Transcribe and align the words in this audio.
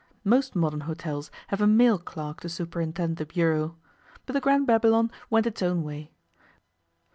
Most 0.23 0.55
modern 0.55 0.79
hotels 0.89 1.29
have 1.49 1.61
a 1.61 1.67
male 1.67 1.99
clerk 1.99 2.39
to 2.41 2.49
superintend 2.49 3.17
the 3.17 3.25
bureau. 3.27 3.75
But 4.25 4.33
the 4.33 4.41
Grand 4.41 4.65
Babylon 4.65 5.11
went 5.29 5.45
its 5.45 5.61
own 5.61 5.83
way. 5.83 6.09